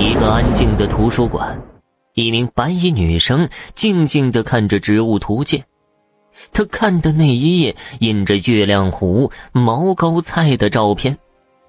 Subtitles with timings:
[0.00, 1.60] 一个安静的图书馆，
[2.14, 5.62] 一名白衣女生静静的看着植物图鉴。
[6.54, 11.18] 她看的那一页印着月亮湖、毛膏菜的照片。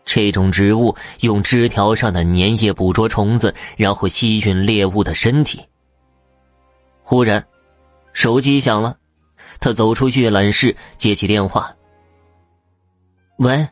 [0.05, 5.61] 这种植物用枝条上的粘液捕捉虫子，然后吸吮猎物的身体。
[7.03, 7.45] 忽然，
[8.13, 8.95] 手机响了，
[9.59, 11.69] 他走出阅览室，接起电话。
[13.39, 13.67] “喂，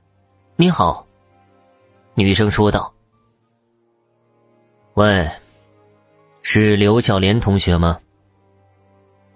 [0.57, 1.07] 你好。”
[2.13, 2.93] 女生说道。
[4.99, 5.25] “喂，
[6.41, 7.97] 是刘小莲同学吗？”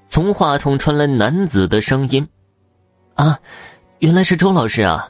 [0.07, 2.27] 从话筒传来男子的声音。
[3.15, 3.39] “啊，
[3.99, 5.09] 原来是周老师啊。”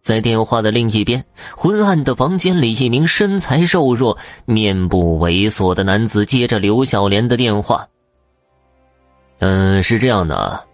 [0.00, 1.22] 在电话的另一边，
[1.54, 4.16] 昏暗的房间里，一名身材瘦弱、
[4.46, 7.86] 面部猥琐的男子接着刘小莲的电话。
[9.40, 10.66] 嗯，是这样的，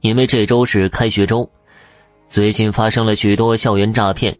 [0.00, 1.48] 因为这周是开学周，
[2.26, 4.38] 最近发生了许多校园诈骗，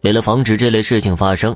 [0.00, 1.54] 为了防止这类事情发生，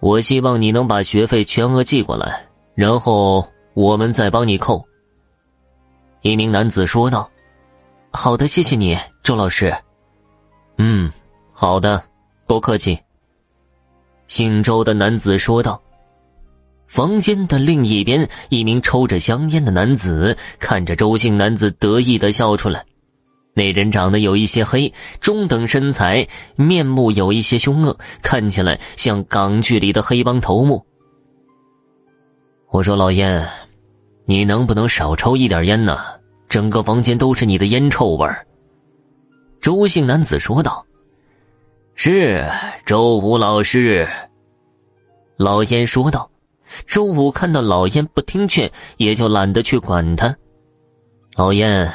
[0.00, 4.84] 我希望你能把学费全额寄过来，然后我们再帮你扣。
[6.22, 7.30] 一名男子说道
[8.10, 9.72] ：“好的，谢谢你，周老师。”
[10.78, 11.10] 嗯。
[11.52, 12.02] 好的，
[12.46, 12.98] 不客气。
[14.26, 15.80] 姓周的男子说道。
[16.86, 22.84] 房间的另一边，一名抽着香烟的男子看着周姓男子得意的笑出来。
[23.54, 30.84] 那人长得有一些黑，中等身材，面目有一些凶恶，看起来像港剧里的黑帮头目。
[32.70, 33.46] 我说老燕，
[34.24, 35.98] 你能不能少抽一点烟呢？
[36.48, 38.46] 整个房间都是你的烟臭味儿。
[39.60, 40.84] 周姓男子说道。
[41.96, 42.48] 是
[42.86, 44.08] 周武老师，
[45.36, 46.30] 老燕说道。
[46.86, 50.34] 周武看到老燕不听劝，也就懒得去管他。
[51.34, 51.92] 老燕，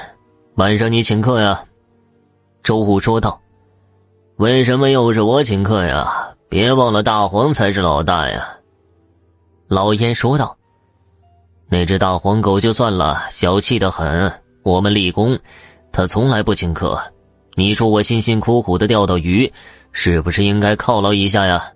[0.56, 1.66] 晚上你请客呀？
[2.64, 3.42] 周武说道。
[4.38, 6.34] 为什么又是我请客呀？
[6.48, 8.48] 别忘了大黄才是老大呀。
[9.68, 10.56] 老燕说道。
[11.68, 14.32] 那只大黄狗就算了，小气的很。
[14.64, 15.38] 我们立功，
[15.92, 16.98] 他从来不请客。
[17.56, 19.52] 你说我辛辛苦苦的钓到鱼。
[19.92, 21.74] 是不是应该犒劳一下呀？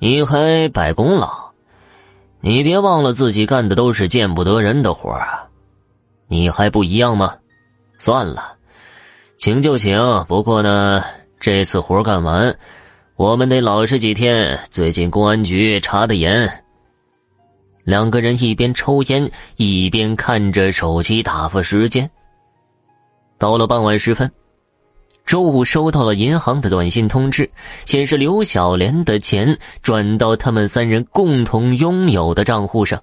[0.00, 1.28] 你还摆功劳？
[2.40, 5.48] 你别忘了自己干的都是见不得人的活啊！
[6.28, 7.34] 你还不一样吗？
[7.98, 8.56] 算了，
[9.36, 9.98] 请就请。
[10.26, 11.02] 不过呢，
[11.40, 12.56] 这次活干完，
[13.16, 14.58] 我们得老实几天。
[14.70, 16.62] 最近公安局查的严。
[17.84, 22.10] 两个人一边抽烟，一边看着手机打发时间。
[23.38, 24.30] 到了傍晚时分。
[25.26, 27.50] 周五收到了银行的短信通知，
[27.86, 33.02] 显示刘小莲的钱转到他们三人共同拥有的账户上。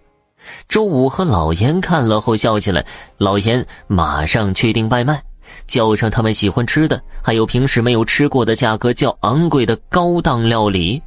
[0.67, 2.85] 周五和老严看了后笑起来，
[3.17, 5.21] 老严马上确定外卖，
[5.67, 11.01] 叫上他们喜欢吃的，还有平时没有吃过的价格较昂贵的高档料理。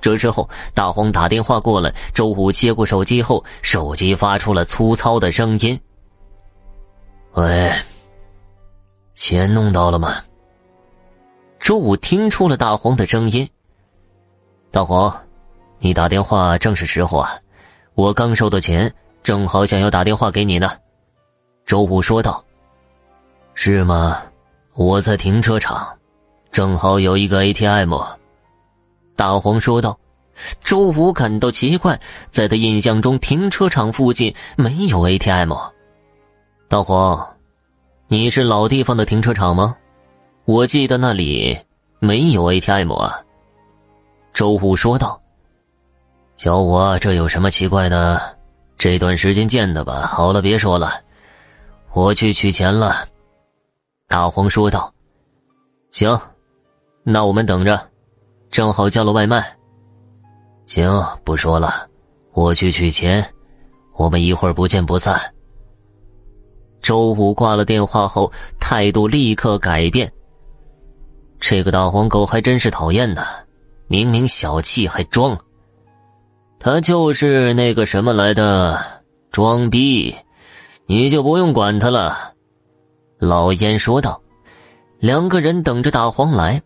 [0.00, 5.78] 这时候，大黄打电话过来，周五接过手机后，手机发出了粗糙的声音
[7.34, 7.72] ：“喂。”
[9.14, 10.16] 钱弄到了吗？
[11.58, 13.48] 周武听出了大黄的声音。
[14.70, 15.12] 大黄，
[15.78, 17.30] 你打电话正是时候啊！
[17.96, 18.92] 我刚收到钱，
[19.22, 20.70] 正好想要打电话给你呢。
[21.64, 22.44] 周武说道。
[23.54, 24.22] 是吗？
[24.74, 25.96] 我在停车场，
[26.52, 27.94] 正好有一个 ATM。
[29.16, 29.98] 大黄说道。
[30.62, 31.98] 周武感到奇怪，
[32.28, 35.54] 在他印象中，停车场附近没有 ATM。
[36.68, 37.26] 大黄。
[38.08, 39.74] 你是老地方的停车场吗？
[40.44, 41.58] 我记得那里
[41.98, 43.18] 没有 ATM 啊。
[44.34, 45.18] 周武说道
[46.36, 48.36] ：“小五啊，这有什么奇怪的？
[48.76, 50.02] 这段时间见的吧。
[50.02, 51.00] 好了，别说了，
[51.94, 53.08] 我去取钱了。”
[54.06, 54.92] 大黄说道
[55.90, 56.20] ：“行，
[57.02, 57.80] 那我们等着，
[58.50, 59.56] 正好叫了外卖。
[60.66, 61.88] 行，不说了，
[62.34, 63.26] 我去取钱，
[63.94, 65.18] 我们一会儿不见不散。”
[66.82, 68.30] 周五挂了电话后，
[68.60, 70.12] 态度立刻改变。
[71.40, 73.24] 这个大黄狗还真是讨厌呢，
[73.88, 75.36] 明明小气还装。
[76.58, 80.14] 他就是那个什么来的，装逼，
[80.86, 82.32] 你就不用管他了。”
[83.18, 84.20] 老烟说道。
[84.98, 86.60] 两个人等着大黄来，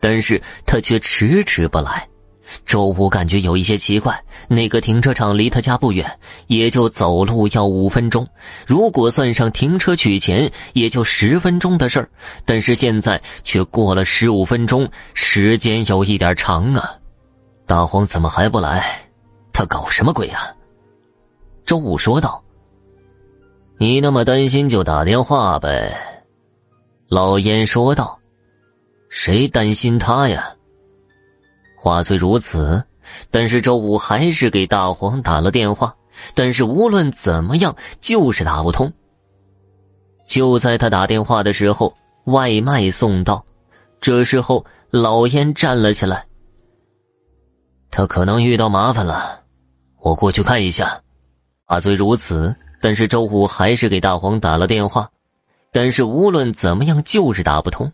[0.00, 2.08] 但是他却迟迟不来。
[2.66, 6.18] 周武感觉有一些奇怪，那个停车场离他家不远，
[6.48, 8.26] 也就走路要五分钟。
[8.66, 12.10] 如果算上停车取钱，也就十分钟的事儿。
[12.44, 16.96] 但是现在却过了十五分钟，时间有一点长啊！
[17.64, 19.07] 大黄怎么还不来？
[19.58, 20.54] 他搞什么鬼啊？
[21.66, 22.40] 周武说道
[23.76, 25.98] ：“你那么担心，就打电话呗。”
[27.10, 28.16] 老烟说道
[29.10, 30.54] ：“谁担心他呀？”
[31.76, 32.80] 话虽如此，
[33.32, 35.92] 但是周武还是给大黄打了电话，
[36.36, 38.92] 但是无论怎么样就是打不通。
[40.24, 41.92] 就在他打电话的时候，
[42.26, 43.44] 外卖送到，
[44.00, 46.24] 这时候老烟站了起来。
[47.90, 49.42] 他可能遇到麻烦了，
[50.00, 51.00] 我过去看一下。
[51.64, 55.10] 话虽如此，但是周五还是给大黄打了电话，
[55.70, 57.92] 但是无论怎么样就是打不通。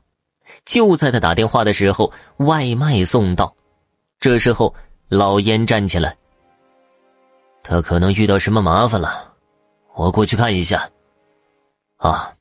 [0.64, 3.54] 就在他打电话的时候，外卖送到。
[4.20, 4.72] 这时候，
[5.08, 6.16] 老烟站起来。
[7.62, 9.32] 他可能遇到什么麻烦了，
[9.94, 10.88] 我过去看一下。
[11.96, 12.32] 啊，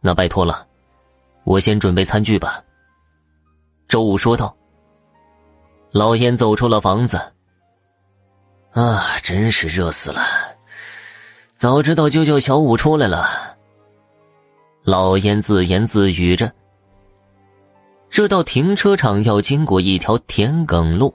[0.00, 0.66] 那拜托了，
[1.44, 2.62] 我先准备餐具吧。
[3.86, 4.54] 周五说道。
[5.92, 7.20] 老烟走出了房子。
[8.76, 10.20] 啊，真是热死了！
[11.56, 13.26] 早知道就叫小五出来了。
[14.84, 16.52] 老严自言自语着。
[18.10, 21.14] 这到停车场要经过一条田埂路，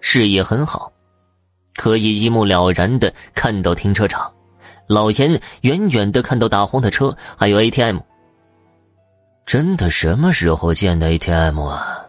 [0.00, 0.90] 视野很好，
[1.74, 4.32] 可以一目了然的看到停车场。
[4.86, 7.98] 老严远远的看到大黄的车，还有 ATM。
[9.44, 12.06] 真的什么时候建的 ATM 啊？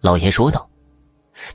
[0.00, 0.66] 老严说道。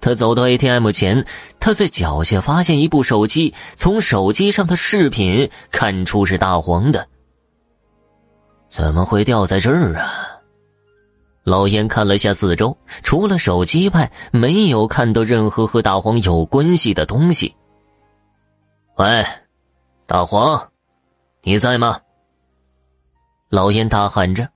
[0.01, 1.25] 他走到 ATM 前，
[1.59, 7.07] 他在脚下发现一部手机，从手机上的视频看出是大黄的。
[8.69, 10.39] 怎么会掉在这儿啊？
[11.43, 17.55] 老严看了下四周，除了手机外，没有看到任何和大黄有关系的东西。
[18.97, 19.25] 喂，
[20.05, 20.69] 大黄，
[21.41, 21.99] 你在吗？
[23.49, 24.49] 老严大喊着，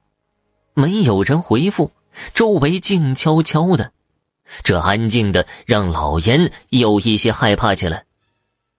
[0.75, 1.89] 没有人回复，
[2.35, 3.91] 周围静悄悄的，
[4.63, 8.05] 这安静的让老严有一些害怕起来。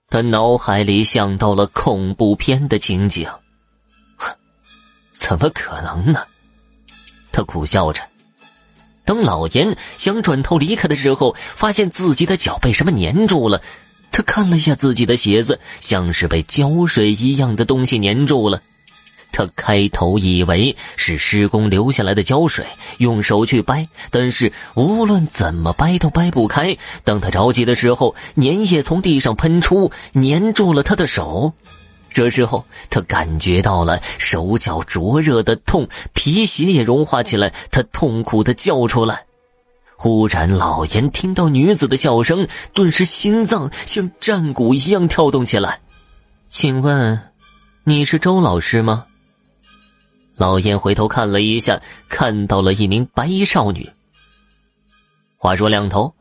[0.08, 3.28] 他脑海里想到了恐怖片的情景，
[5.12, 6.24] 怎么可能呢？
[7.32, 8.02] 他苦笑着。
[9.04, 13.60] 等老严想转头离开的时候，发现自己的脚被什么粘住了。
[14.10, 18.62] 他看了一下自己的鞋子，像是被胶水一样的东西粘住了。
[19.36, 22.64] 他开头以为是施工留下来的胶水，
[22.98, 26.76] 用手去掰，但是无论怎么掰都掰不开。
[27.02, 31.52] 当他着急的时候，粘液从地上喷出，粘住了他的手。
[32.10, 37.52] 这时候，他感觉到了手脚灼热的痛，皮鞋也融化起来。
[37.72, 39.24] 他痛苦的叫出来。
[39.96, 45.80] 忽然，老严听到女子的笑声，顿时心脏像战鼓一样跳动起来。
[46.48, 47.20] 请问，
[47.82, 49.06] 你是周老师吗？
[50.36, 53.88] 老燕回头看了一下，看到了一名白衣少女。
[55.36, 56.12] 话说两头，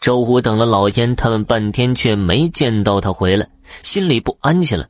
[0.00, 3.48] 周武等了老燕他们半天，却没见到他回来。
[3.82, 4.88] 心里不安起来。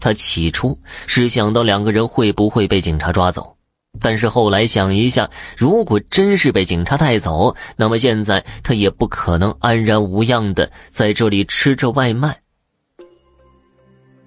[0.00, 3.56] 他起初是想到两个人会不会被警察抓走，
[4.00, 12.38] 但是后来想一下，如果真是被警察带走，那么现在他也不可能安然无恙的在这里吃着外卖。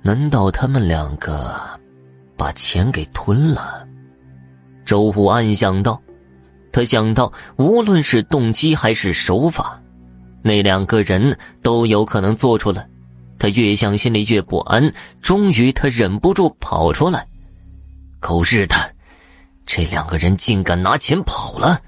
[0.01, 1.60] 难道他们两个
[2.38, 3.86] 把钱给吞了？
[4.86, 6.00] 周武暗想到。
[6.72, 9.81] 他想到，无论是动机还是手法，
[10.44, 12.88] 那两个人都有可能做出来。
[13.39, 14.94] 他越想，心里越不安。
[15.22, 17.25] 终于，他忍不住跑出来
[18.19, 18.75] ：“狗日的，
[19.66, 21.81] 这两个人竟敢拿钱跑了！”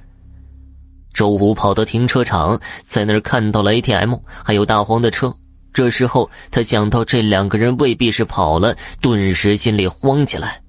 [1.14, 5.36] 周武跑到停车场，在那儿看到了 ATM，还有大黄的车。
[5.74, 10.62] 这时候，他想到这两个人未必是跑了，顿时心里慌起来。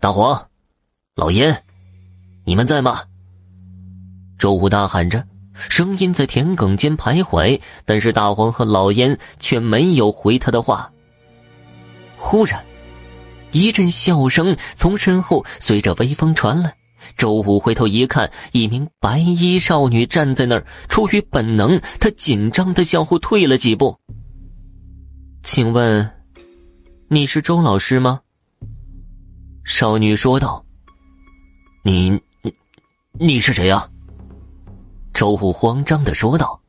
[0.00, 0.48] 大黄，
[1.14, 1.62] 老严，
[2.44, 3.00] 你们在吗？
[4.38, 5.24] 周武大喊着。
[5.70, 10.92] 声音在田埂间徘徊，但是大黄和老烟却没有回他的话。
[12.14, 12.62] 忽然，
[13.52, 16.76] 一阵笑声从身后随着微风传来。
[17.16, 20.66] 周武回头一看，一名白衣少女站在那儿。
[20.88, 23.98] 出于本能，他紧张的向后退了几步。
[25.42, 26.10] 请问，
[27.08, 28.20] 你是周老师吗？
[29.64, 30.64] 少女说道。
[31.82, 32.20] 你，
[33.12, 33.88] 你，是谁呀？
[35.14, 36.60] 周武慌张的说道：“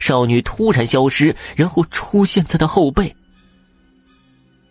[0.00, 3.14] 少女突然消失，然后出现在他后背。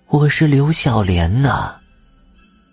[0.07, 1.78] 我是刘小莲呐。”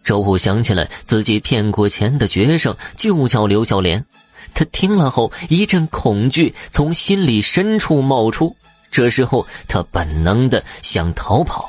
[0.06, 4.04] 周武想起了自己骗过钱的学生就叫刘小莲，
[4.54, 8.54] 他听了后一阵恐惧从心里深处冒出，
[8.92, 11.68] 这时候他本能的想逃跑。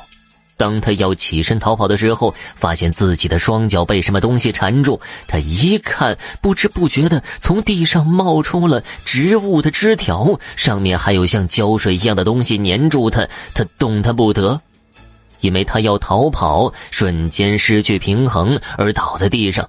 [0.56, 5.00] 当他要起身逃跑的时候，发现自己的双脚被什么东西缠住。
[5.26, 13.26] 他一看，不知不觉的从地上冒出了植物的枝条，上面还有像胶水一样的东西粘住他。
[13.54, 14.60] 他动弹不得，
[15.40, 19.68] 因为他要逃跑，瞬间失去平衡而倒在地上。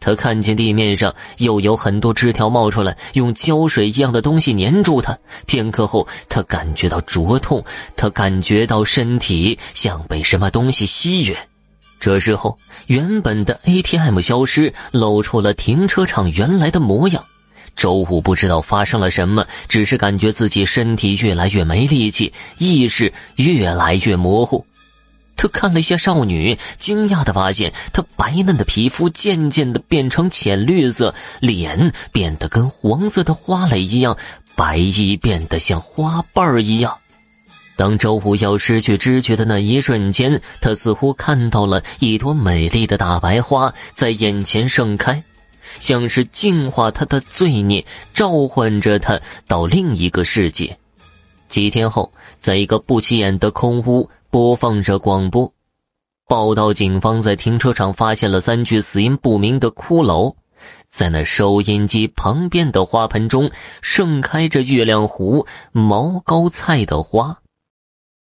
[0.00, 5.16] 他看见地面上又有很多枝条冒出来，用胶水一样的东西粘住他。
[5.46, 7.64] 片刻后，他感觉到灼痛，
[7.96, 11.36] 他感觉到身体像被什么东西吸吮。
[12.00, 17.24] 这时候，原本的 ATM 消失，露出了停车场原来的模样。
[17.76, 24.66] 周五不知道发生了什么，只是感觉自己身体越来越没力气，意识越来越模糊。
[25.42, 34.16] 他看了一下少女，惊讶的发现她白嫩的皮肤渐渐的变成浅绿色，脸变得跟黄色的花蕾一样，
[34.54, 36.96] 白衣变得像花瓣一样。
[37.74, 45.24] 当周武要失去知觉的那一瞬间，他似乎看到了一朵美丽的大白花在眼前盛开，
[45.80, 47.84] 像是净化他的罪孽，
[48.14, 49.18] 召唤着他
[49.48, 50.78] 到另一个世界。
[51.48, 54.08] 几天后，在一个不起眼的空屋。
[54.32, 55.52] 播放着广播，
[56.26, 60.36] 报道：警方在停车场发现了三具死因不明的骷髅，
[60.86, 63.50] 在那收音机旁边的花盆中
[63.82, 67.41] 盛开着月亮湖毛膏菜的花。